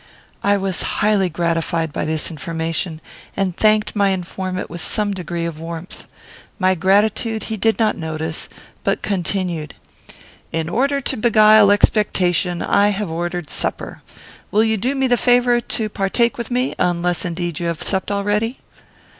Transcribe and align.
I 0.43 0.57
was 0.57 0.81
highly 0.81 1.29
gratified 1.29 1.93
by 1.93 2.05
this 2.05 2.31
information, 2.31 3.01
and 3.37 3.55
thanked 3.55 3.95
my 3.95 4.09
informant 4.09 4.67
with 4.67 4.81
some 4.81 5.13
degree 5.13 5.45
of 5.45 5.59
warmth. 5.59 6.07
My 6.57 6.73
gratitude 6.73 7.43
he 7.43 7.55
did 7.55 7.77
not 7.77 7.95
notice, 7.99 8.49
but 8.83 9.03
continued: 9.03 9.75
"In 10.51 10.69
order 10.69 11.01
to 11.01 11.17
beguile 11.17 11.69
expectation, 11.69 12.63
I 12.63 12.89
have 12.89 13.11
ordered 13.11 13.51
supper; 13.51 14.01
will 14.49 14.63
you 14.63 14.75
do 14.75 14.95
me 14.95 15.05
the 15.05 15.17
favour 15.17 15.59
to 15.61 15.87
partake 15.87 16.35
with 16.35 16.49
me, 16.49 16.73
unless 16.79 17.23
indeed 17.23 17.59
you 17.59 17.67
have 17.67 17.83
supped 17.83 18.09
already?" 18.09 18.57